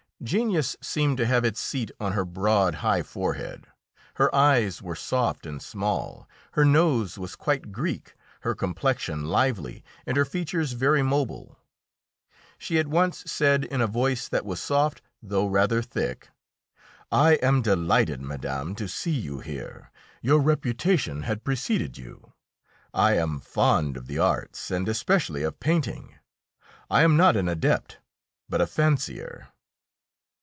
Genius 0.23 0.77
seemed 0.81 1.17
to 1.17 1.25
have 1.25 1.43
its 1.43 1.59
seat 1.59 1.89
on 1.99 2.11
her 2.11 2.23
broad, 2.23 2.75
high 2.75 3.01
forehead. 3.01 3.65
Her 4.17 4.29
eyes 4.35 4.79
were 4.79 4.95
soft 4.95 5.47
and 5.47 5.59
small, 5.59 6.29
her 6.51 6.63
nose 6.63 7.17
was 7.17 7.35
quite 7.35 7.71
Greek, 7.71 8.13
her 8.41 8.53
complexion 8.53 9.25
lively, 9.25 9.83
and 10.05 10.15
her 10.15 10.23
features 10.23 10.73
very 10.73 11.01
mobile. 11.01 11.57
She 12.59 12.77
at 12.77 12.85
once 12.85 13.23
said 13.25 13.65
in 13.65 13.81
a 13.81 13.87
voice 13.87 14.27
that 14.29 14.45
was 14.45 14.59
soft 14.59 15.01
though 15.23 15.47
rather 15.47 15.81
thick: 15.81 16.29
"I 17.11 17.39
am 17.41 17.63
delighted, 17.63 18.21
madame, 18.21 18.75
to 18.75 18.87
see 18.87 19.09
you 19.09 19.39
here; 19.39 19.89
your 20.21 20.37
reputation 20.39 21.23
had 21.23 21.43
preceded 21.43 21.97
you. 21.97 22.31
I 22.93 23.13
am 23.13 23.39
fond 23.39 23.97
of 23.97 24.05
the 24.05 24.19
arts 24.19 24.69
and 24.69 24.87
especially 24.87 25.41
of 25.41 25.59
painting. 25.59 26.13
I 26.91 27.01
am 27.01 27.17
not 27.17 27.35
an 27.35 27.49
adept, 27.49 27.97
but 28.47 28.61
a 28.61 28.67
fancier." 28.67 29.47